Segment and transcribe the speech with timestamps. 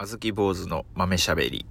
[0.00, 1.66] あずき坊主の豆しゃべり。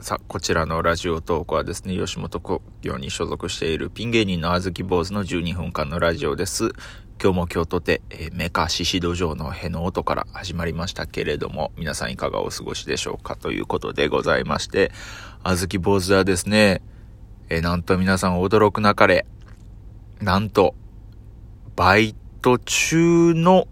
[0.00, 6.72] さあ、こちらのラジオトークはですね、吉本興業に所属しているピン芸人のあずき坊主の12分間のラジオです。
[7.22, 14.90] 今日も今日とて、えー、メカ獅子土壌のへの音から始まりましたけれども、皆さんいかがお過ごしでしょうかということでございまして、
[15.44, 16.82] あずき坊主はですね、
[17.48, 19.24] えー、なんと皆さん驚くなかれ、
[20.20, 20.74] なんと、
[21.76, 23.68] バイト中の、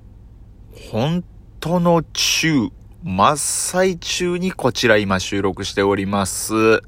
[0.92, 1.24] 本
[1.58, 2.70] 当の中、
[3.04, 6.82] 真っ最中にこちら今収録しております。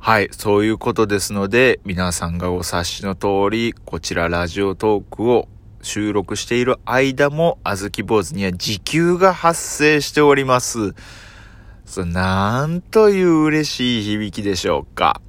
[0.00, 5.48] はい、そういうことですので、皆さんがお察しの通り、こちらラジオトークを
[5.80, 10.94] 収録している間も、あずき坊主には時給が発生しております。
[11.86, 15.20] そなんという嬉しい響きでしょうか。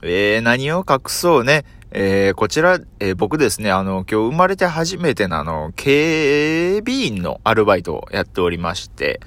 [0.00, 1.64] えー、何を隠そうね。
[1.90, 9.20] えー、こちら、えー、僕ですね、あの、今日生まれて初めてのあの、警備員のアルバイトをやっておりまして、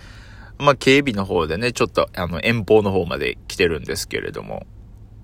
[0.59, 4.67] まあ、警備の方でね、ちょっと、あの、遠方の方まで来てるんですけれども、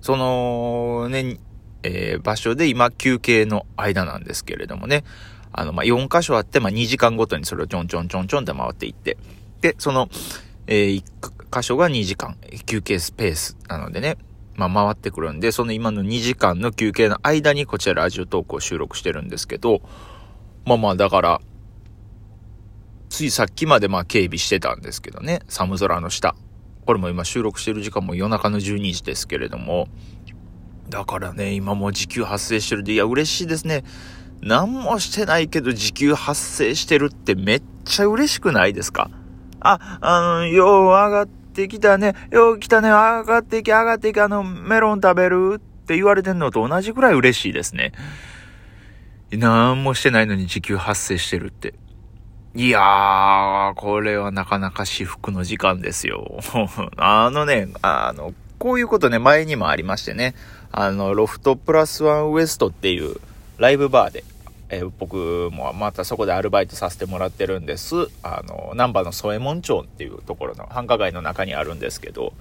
[0.00, 1.38] その、ね、
[1.84, 5.04] えー、場所で今、休憩の間なんですけれどもね、
[5.52, 9.16] あの、まあ、4箇所あって、まあ、2時間ごとにそれをちょんちょんちょんちょんって回っていって、
[9.60, 10.08] で、その、
[10.66, 14.16] えー、1箇所が2時間、休憩スペースなのでね、
[14.58, 19.80] まあ、回ってくるんで、その今の2時間の休憩の間にこちらラジオトークを収録してるんですけど、
[20.66, 21.40] まあまあ、だから、
[23.08, 26.34] ついさっきまでまあ警備してたんですけどね、寒空の下。
[26.84, 29.88] これも今収録してる時間も夜中の12時ですけれども、
[30.88, 33.84] だからね、今も時給発生してるで、いや、嬉しいですね。
[34.40, 39.10] 何もしてないけど時給発生してるってめっちゃ嬉しくないですか？
[39.60, 41.28] あ、あの、よう上がっ
[41.58, 42.14] ってきたね。
[42.30, 42.88] よう来たね。
[42.88, 47.92] 上がってき、上がってき、あの、メロン食べるって言われてんのと同じくらい嬉しいですね。
[49.32, 51.74] 何もしてないのに時給発生してるって。
[52.54, 56.38] いやー、これはなかなか至福の時間ですよ。
[56.96, 60.34] あのね、あの、こういうことね、前にもありましてね。
[60.70, 63.16] あの、ロフトプラスワンウエストっていう
[63.58, 64.24] ライブバーで、
[64.70, 67.94] えー、僕もまたそこでアルバイトさせてもらってるんです。
[68.22, 72.32] あの、難波の添右衛門町っていうところの繁華街の中にあるんですけど、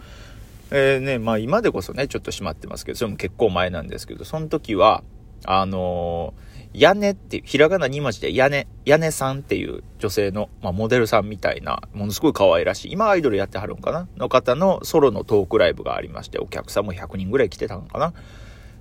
[0.71, 5.03] えー、ね、まあ今でこそね、ちょっと閉まってますけど、それも結構前なんですけど、その時は、
[5.45, 14.09] あのー、屋根っていう、ひらがな2文字で屋根、屋根さんっていう女性の、まあ、モデルさんみたいな、ものすごい可愛らしい、今アイドルやってはるんかな？
[14.17, 18.13] の方のソロのトークライブがありまして、お客さんも100人ぐらい来てたのかな？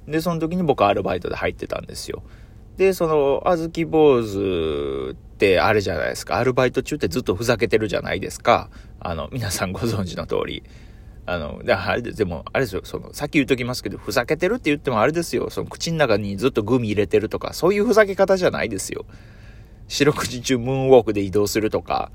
[0.08, 2.22] で、その時に僕アルバイトで入ってたんですよ。
[2.76, 6.36] で、その、あずき坊主ってあれじゃないですか。
[6.36, 8.70] アルバイト中ってずっとふざけてるじゃないですか。
[9.00, 10.62] あの、皆さんご存知の通り。
[11.24, 15.50] あの、あれで、でも、あれですよ、その、さっき言っときますけど、ふざけてるって言ってもあれですよ。
[15.50, 19.06] その、口の中にずっとグミ入れてるとか、そういうふざけ方じゃないですよ。
[19.88, 22.12] 四六時中ムーンウォークで移動するとか、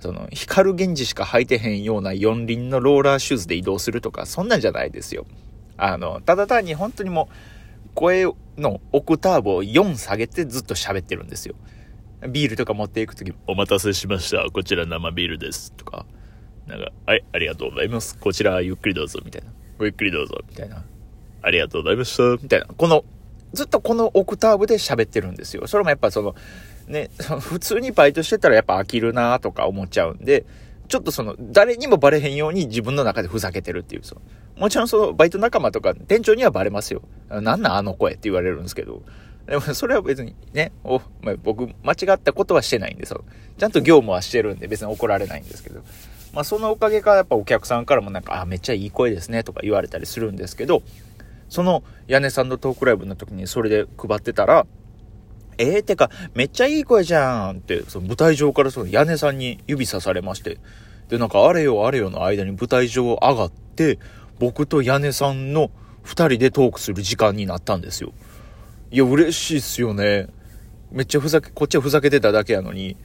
[0.00, 5.26] その、光源氏しか履いてへんような四輪のローラーシューズで移動するとか、そんなんじゃないですよ。
[5.76, 7.34] あの、ただ単に本当にもう、
[7.94, 8.26] 声
[8.56, 11.54] のオクターブを4下げてずっと喋ってるんですよ。
[12.28, 14.46] ビールとか持っていくとき、お待たせしました。
[14.50, 15.72] こちら生ビールです。
[15.72, 16.06] とか、
[16.66, 18.16] なんか、はい、ありがとうございます。
[18.18, 19.52] こちらゆっくりどうぞ、みたいな。
[19.78, 20.84] ごゆっくりどうぞ、みたいな。
[21.42, 22.42] ありがとうございました。
[22.42, 22.66] みたいな。
[22.66, 23.04] この、
[23.52, 25.66] ずっとこのオクターブで喋ってるんですよ。
[25.66, 26.34] それもやっぱその、
[26.86, 27.10] ね、
[27.40, 30.46] 普通にバイトしてたらやっぱ飽きるなとか思っちゃうんで、
[30.88, 34.20] ちょっとその、誰にもバレへんように自分の中でふざけてるっていう、その、
[34.56, 37.02] もちろんその、バイト仲間とか、店長にはバレますよ。
[37.28, 39.02] なんなんあの声って言われるんですけど。
[39.46, 43.24] でも、それは別にね、お、まあ、僕、間違ったことはしてないんで、その、
[43.58, 45.82] ちゃんと業務はしてるんで、別に怒られないんですけど。
[46.32, 50.82] まあ、そのおかげか、やっぱお客さんからもなんか、あ、めっちゃいい声ですね、とか言われたりするんですけど、
[51.48, 54.66] その、屋根さんのトークライブの時にそれで配ってたら、
[55.58, 60.58] えー、てか、めっちゃいい声じゃんって、その舞台上からその屋根さんに指さされまして、
[61.08, 63.98] で、なんかあれよあれよの間に舞台上上がって、
[64.38, 65.70] 僕と屋根さんの
[66.02, 68.12] 二人でトークする時間になったんですよ。
[68.90, 70.28] いや、嬉しいっすよね。
[70.90, 72.96] めっちゃふざけ、こっちはふざけてただけやのに、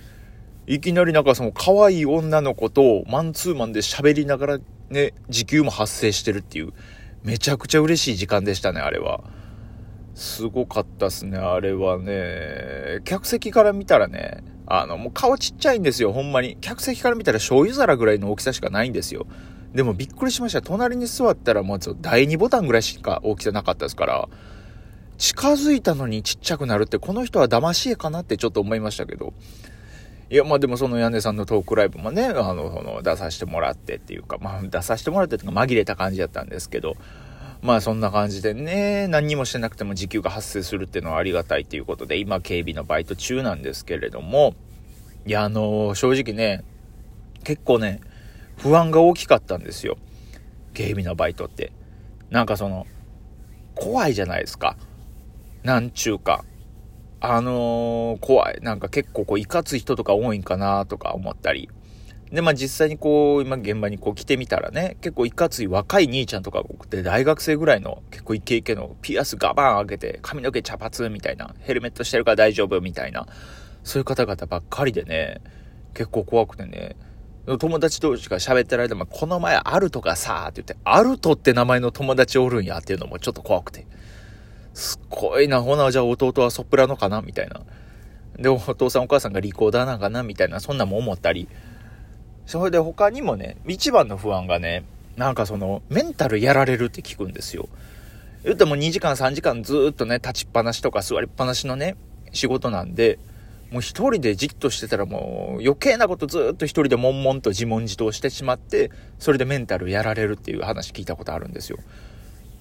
[0.67, 4.59] いきなりなんかその可愛い女の子とマンツーマンで喋りながら
[4.89, 6.73] ね、時給も発生してるっていう、
[7.23, 9.23] めちゃくちゃ嬉しい時間でしたね、あれは。
[10.19, 12.99] すごかったっすね、あれはね。
[13.05, 16.57] 客席から見たらね、あの、もう顔ちっちゃいんですよ、ほんまに。
[16.59, 19.27] 客席から見たら醤油皿ぐらいの大きさしかないんですよ。
[19.73, 20.61] でもびっくりしました。
[20.61, 24.27] 隣に座ったらもう第2ボタンぐらいしか大きさなかったですから、
[25.17, 29.33] 近づいたのにちっちゃくなるってこの人は騙し絵かなってちょっと思いましたけど。
[30.29, 36.97] いや、まあでもその屋根さんのトークライブもね、あの、その出させてもらってっていうか、まあ出させてもらってっていうか紛れた感じだったんですけど、
[37.61, 44.55] まあそんな感じでね、何にもしてなくても時給が発生するっていうのはありがたいっていうことで、今警備のバイト中なんですけれども、
[45.25, 46.63] いや、あのー、正直ね、
[47.43, 47.99] 結構ね、
[48.57, 49.97] 不安が大きかったんですよ。
[50.73, 51.73] 警備のバイトって。
[52.29, 52.87] なんかその、
[53.75, 54.77] 怖いじゃないですか。
[55.63, 56.45] なんちゅうか。
[57.19, 58.59] あのー、怖い。
[58.61, 61.69] なんか結構こう、いかつ人とか多いんかなとか思ったり。
[62.31, 73.27] で、まあ実際にこう、今現場にこう来てみたらね、結構いかつい若い兄ちゃんとかが多くて、大学生ぐらいの結構イケイケのピアスガバン開けて、髪の毛茶髪みたいな、ヘルメットしてるから大丈夫みたいな、
[73.83, 75.41] そういう方々ばっかりでね、
[75.95, 76.95] 結構怖くてね、
[77.57, 83.87] 友達同士が喋ってる間も、この前アルトがさーって言って、アルトって名前の友達おるんやっていうのもちょっと怖くて。
[84.75, 87.61] すっごいな、ほな、じゃあ弟はソプラノかなみたいな。
[88.37, 91.49] で、お父さんお母さんがリコーダーなんかなみたいな、そんなも思ったり。
[92.49, 94.83] それで他にもね、一番の不安がね、
[95.17, 97.69] なんかその、メンタルやられるって聞くんですよ。
[98.43, 101.95] 言っても2時間3時間ずっとね、立ちっぱなしとか座りっぱなしのね、
[102.31, 103.19] 仕事なんで、
[103.69, 111.77] もう一人でじっとしてたらもう余計なことずっと一人で悶々と自問自答してしまって、それでメンタルやられるっていう話聞いたことあるんですよ。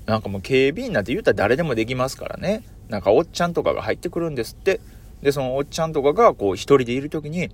[0.04, 2.62] なんかもう警備員なんて言うたら誰でもできますからね。
[2.90, 4.80] なんかおっちゃんとかが入ってくるんですって。
[5.22, 7.50] で、そのおっちゃんとかがこう一人でいる時に、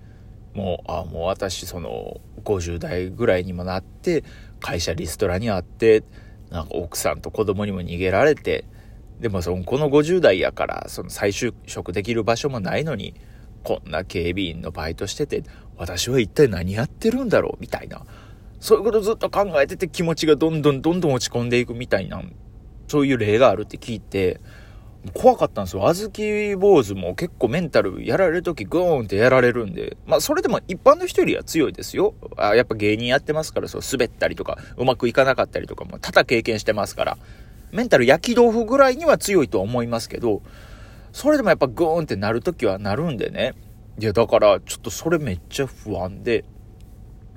[0.54, 4.24] もう、あ、もう私その50代ぐらいにもなって、
[4.60, 6.04] 会社リストラにあって、
[6.50, 8.64] なんか奥さんと子供にも逃げられて、
[9.20, 13.14] でもそのこの50代やからその再就職できる場所もないのに
[13.62, 15.42] こんな警備員のバイトしてて、
[15.76, 18.04] 私は一体何やってるんだろうみたいな。
[18.60, 22.22] そういうことずっと考えてて気持ちがどんどんどんどん落ち込んでいくみたいな、
[22.88, 24.40] そういう例があるって聞いて、
[25.12, 25.86] 怖かったんですよ。
[25.86, 32.14] あずき坊主も結構メンタルやられる時グーンってやられるんで、まあそれでも一般の人よりは強いですよ。
[32.36, 37.18] あやっぱ芸人やってますから、そう滑ったりとか、うまくいかなかったりとかも多々経験してますから、
[37.70, 40.42] メンタル焼き豆腐ぐらいには強いとは思いますけど、
[41.12, 43.54] それでもやっぱグーンってなるときはなるんでね。
[44.00, 46.44] いや、だからちょっとそれめっちゃ不安で、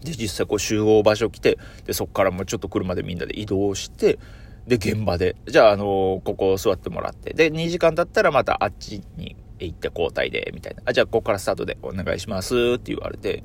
[0.03, 4.19] で、実際こう集合場所来て、で、そっからもうちょっと車でみんなで移動して、
[4.67, 10.83] で、現場で、じゃあ、あのー、ここ座ってもらって、で、2時間経ったらまたあっちに行って交代で、みたいな。
[10.85, 13.43] あ、じゃあ、ここからスタートでお願いしますって言われて、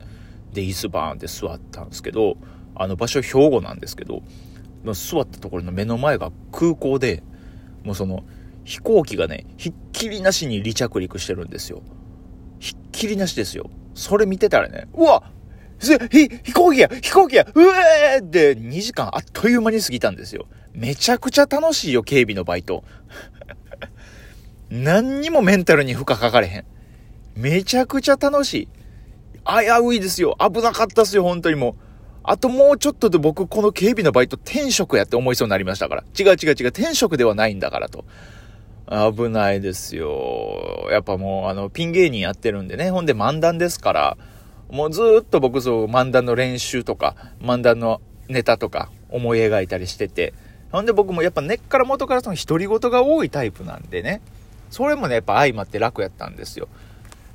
[0.53, 2.37] で、椅子バーンって座ったんですけど、
[2.75, 4.23] あの場所兵庫なんですけど、
[4.93, 7.23] 座ったところの目の前が空港で、
[7.85, 8.25] もうその、
[8.65, 11.83] 飛行機がね、ひっきりなしに離着陸してるんですよ。
[12.59, 13.71] ひっきりなしですよ。
[13.95, 15.23] それ見てたらね、うわ
[16.11, 20.47] ひ、飛行機や飛行機やうえーって2時間あっという間に過ぎたんですよ。
[20.73, 22.85] めちゃくちゃ楽しいよ、警備のバイト。
[24.71, 26.65] 何にもメンタルに負荷かかれへん。
[27.37, 28.69] めちゃくちゃ楽しい。
[29.45, 30.37] 危ういですよ。
[30.39, 31.75] 危なかったっすよ、本当にもう。
[32.25, 36.05] あともうちょっとで僕この警備のバイト転職やって思いそうになりましたから。
[36.19, 38.05] 違う違う違う、転職ではないんだからと。
[38.87, 40.89] 危ないですよ。
[40.91, 42.91] やっぱもう、あの、ピン芸人やってるんでね。
[42.91, 44.17] ほんで漫談ですから、
[44.73, 50.33] もうずっと僕そう漫談の練習とか、漫談のネタとか思い描いたりしてて。
[50.71, 54.23] ほんで僕もやっぱ根っから元からその独り言が多いタイプなんでね。
[54.71, 56.69] それもね、やっぱ相まって楽やったんですよ。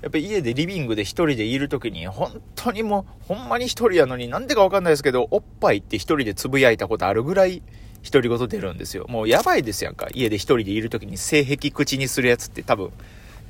[0.01, 7.61] やっぱ家でリビングで一人でいる時に、本当にもう、ほんまに一人やのになんでかわかんないですけど、おっぱいって一人でつぶやいたことあるぐらい、
[8.03, 9.05] 独り言出るんですよ。
[9.09, 10.07] もうやばいですやんか。
[10.11, 12.91] 家で一人でいる時に性癖口にするやつって多分、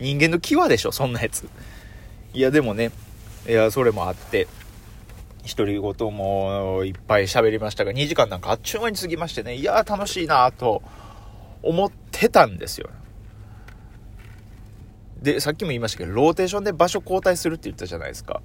[0.02, 1.48] 人間の際でしょ、そんなやつ。
[2.34, 2.92] いや、でもね、
[3.48, 4.48] いや、それもあって、
[5.56, 10.82] 独り言もいっぱい喋りましたが、2時間なんかあっちゅう間に過ぎましてね、いや、楽しいなと
[11.64, 12.90] 思ってたんですよ。
[15.22, 18.42] で、さっきも言いましたけど、ローテーションで場所交代するって言ったじゃないですか。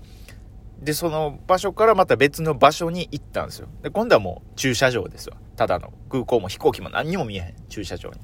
[0.81, 3.69] で、その場所からまた別の場所に行ったんですよ。
[3.83, 5.37] で、今度はもう駐車場ですわ。
[5.57, 7.55] ただの空港も飛行機も何にも見えへん。
[7.69, 8.21] 駐車場に。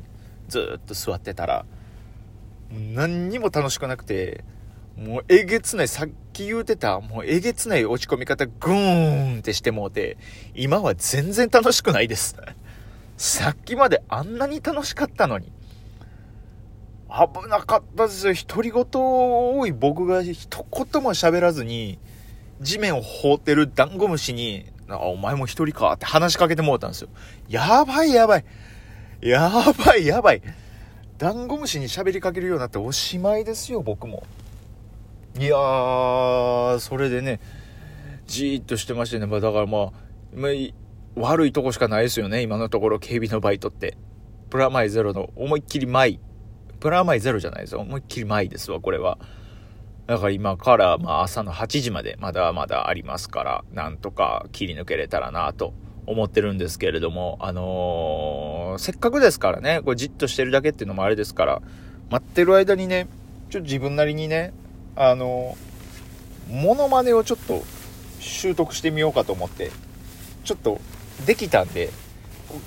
[0.47, 1.67] ずっと座ってたら、
[2.71, 4.45] 何にも楽しくなくて、
[4.99, 10.19] もうえげつない、さっき言うてた、もうえげつない落ち込み方グーンってしてもうて、
[10.55, 12.37] 今は全然楽しくないです。
[13.17, 15.52] さっきまであんなに楽しかったのに。
[17.09, 18.35] 危なかったですよ。
[18.47, 21.99] 独り言多い僕が一言も喋らずに、
[22.61, 27.09] 地面を放ってるダンゴムシに、あ、お前も一人かって話しかけてもうたんですよ。
[27.49, 28.45] やばいやばい。
[29.21, 29.49] や
[29.85, 30.43] ばいやばい。
[31.19, 34.25] ダンゴムシに喋りかけるようになっておしまいですよ、僕も。
[35.38, 37.38] いやー、それでね、
[38.26, 39.92] じーっとしてましてね、まあ、だからまあ、
[40.35, 40.50] まあ、
[41.14, 43.97] 悪いとこしかないですよね、今のところ警備のバイトって。
[44.50, 46.18] プラマイゼロの思いっきりマイ。
[46.80, 47.80] プラマイゼロじゃないですよ。
[47.83, 49.18] 思いっきりマイですわ、これは。
[50.09, 55.73] だから今からまあ朝の8時までまだまだありますから、なんとか切り抜けれたらなと
[56.07, 61.62] 思ってるんですけれども、あのー、せっかくですからね、これじっとしてるだけっていうのもあれですから、
[62.11, 63.07] 待ってる間にね、
[63.50, 64.52] ちょっと自分なりにね、
[65.00, 67.62] あのー、モノマネをちょっと
[68.19, 69.71] 習得してみようかと思って
[70.43, 70.81] ちょっと
[71.25, 71.90] できたんで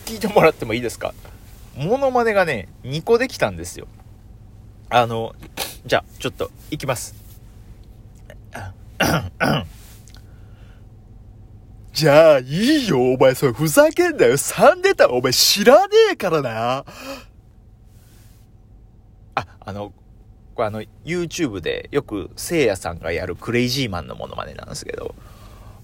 [0.05, 1.13] 聞いてもらってもいいですか？
[1.75, 3.87] モノマネがね2個できたんですよ
[4.89, 5.35] あの
[5.85, 7.15] じゃあちょっといきます
[11.93, 12.45] じゃあ、い
[12.85, 14.33] いよ、お前、それふざけんなよ。
[14.33, 16.85] 3出たお前知らねえからな。
[19.35, 19.91] あ、あの、
[20.55, 25.15] これあの、YouTube でよくせいやさんがやるクレイジーマンのモノマネなんですけど、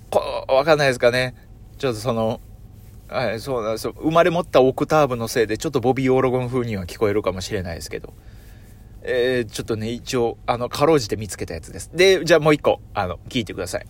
[0.10, 1.36] こわかんないですかね？
[1.78, 2.42] ちょっとその、
[3.08, 3.90] はい、そうなんです。
[3.90, 8.14] 生まれ持ったオクターブのせいで、ちょっとボビー・オーロゴン風には聞こえるかもしれないですけど、
[9.04, 11.90] えー、ちょっとね、一応、あの、かろうじて見つけたやつです。
[11.94, 13.86] で、じゃあもう一個、あの、聞いてください。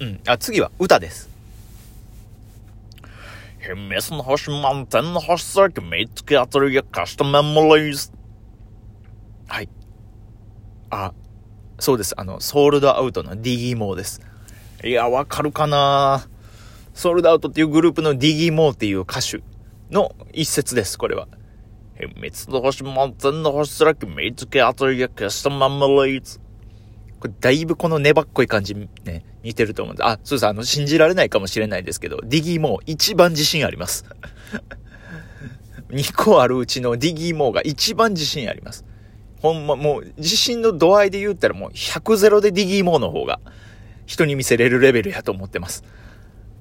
[0.00, 0.20] うん。
[0.26, 1.28] あ、次は歌です。
[3.60, 8.12] 秘密の星満点の星先見つけ当たるやかしたメモリーズ。
[9.48, 9.68] はい。
[10.90, 11.12] あ、
[11.78, 12.14] そうです。
[12.16, 14.20] あの、ソールドアウトのディギーモーです。
[14.84, 16.28] いや、わかるかな
[16.94, 19.42] ソールドアウトっていうグループのディギーモーっていう歌手
[19.90, 21.26] の一節です、これは。
[21.98, 26.40] 秘密の星満点の星先見つけ当たるやかしたメモリーズ。
[27.20, 34.04] これだいぶこの粘っこい感じね、似てると思うんで、あ、そうです、あの、信じられないかもしれないですけど、ディギーモー一番自信あります。
[35.90, 38.84] 2個あるうちのディギーモーが一番自信あります。
[39.40, 43.40] ほんま、もう、自信の度合いで言ったらもう100ゼロでディギーモーの方が、
[44.06, 45.84] 人に見せれるレベルやと思ってます。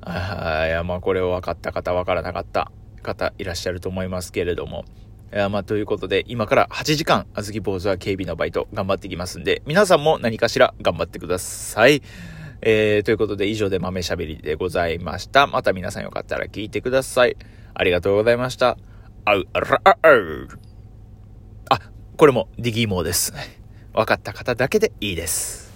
[0.02, 2.72] あいや、まあこれを分かった方、分からなかった
[3.02, 4.86] 方いらっしゃると思いますけれども、
[5.32, 12.02] えまあ、ということで、今から8時間、あずき坊主は警備のバイト頑張っていきますんで、皆さんも何かしら頑張ってください。
[12.62, 15.48] えー、ということで、以上で豆しゃべりでございました。
[15.48, 17.36] また皆さんよかったら聞いてください。
[17.74, 18.78] ありがとうございました。
[19.26, 19.98] あう、あら、あ、あ、
[21.70, 21.80] あ、
[22.16, 23.34] これもディギーモーです。
[23.94, 25.67] 分かった方だけでいいです。